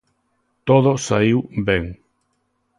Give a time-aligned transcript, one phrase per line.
[0.67, 1.83] Todo saíu ben.